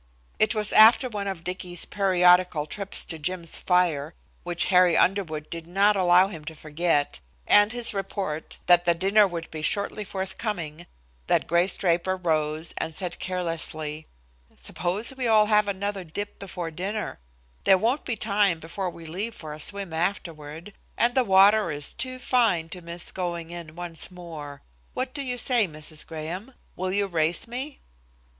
It 0.39 0.55
was 0.55 0.73
after 0.73 1.07
one 1.07 1.27
of 1.27 1.43
Dicky's 1.43 1.85
periodical 1.85 2.65
trips 2.65 3.05
to 3.05 3.19
Jim's 3.19 3.57
fire, 3.59 4.15
which 4.41 4.65
Harry 4.73 4.97
Underwood 4.97 5.47
did 5.51 5.67
not 5.67 5.95
allow 5.95 6.27
him 6.27 6.43
to 6.45 6.55
forget, 6.55 7.19
and 7.45 7.71
his 7.71 7.93
report 7.93 8.57
that 8.65 8.85
the 8.85 8.95
dinner 8.95 9.27
would 9.27 9.51
be 9.51 9.61
shortly 9.61 10.03
forthcoming, 10.03 10.87
that 11.27 11.45
Grace 11.45 11.77
Draper 11.77 12.15
rose 12.17 12.73
and 12.79 12.95
said 12.95 13.19
carelessly: 13.19 14.07
"Suppose 14.55 15.15
we 15.15 15.27
all 15.27 15.45
have 15.45 15.67
another 15.67 16.03
dip 16.03 16.39
before 16.39 16.71
dinner; 16.71 17.19
there 17.65 17.77
won't 17.77 18.03
be 18.03 18.15
time 18.15 18.59
before 18.59 18.89
we 18.89 19.05
leave 19.05 19.35
for 19.35 19.53
a 19.53 19.59
swim 19.59 19.93
afterward, 19.93 20.73
and 20.97 21.13
the 21.13 21.23
water 21.23 21.69
is 21.69 21.93
too 21.93 22.17
fine 22.17 22.69
to 22.69 22.81
miss 22.81 23.11
going 23.11 23.51
in 23.51 23.75
once 23.75 24.09
more. 24.09 24.63
What 24.95 25.13
do 25.13 25.21
you 25.21 25.37
say, 25.37 25.67
Mrs. 25.67 26.07
Graham? 26.07 26.55
Will 26.75 26.91
you 26.91 27.05
race 27.05 27.47
me?" 27.47 27.81